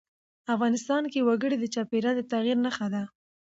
[0.53, 3.03] افغانستان کې وګړي د چاپېریال د تغیر نښه ده.